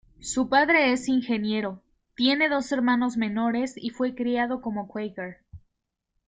[0.19, 1.83] Su padre es ingeniero,
[2.15, 5.43] tiene dos hermanos menores y fue criado como Quaker.